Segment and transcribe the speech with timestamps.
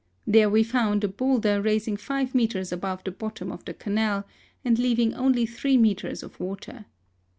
[0.25, 4.25] There we found a boulder rising five metres above the bottom of the Canal,
[4.65, 6.85] and leaving only three metres of water.